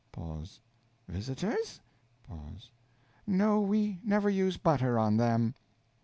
Pause. 0.11 0.59
Visitors? 1.07 1.79
Pause. 2.23 2.71
No, 3.27 3.61
we 3.61 3.99
never 4.03 4.31
use 4.31 4.57
butter 4.57 4.97
on 4.97 5.17
them. 5.17 5.53